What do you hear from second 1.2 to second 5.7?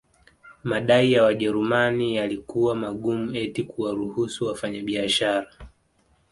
Wajerumani yalikuwa magumu eti kuwaruhusu wafanyabiashara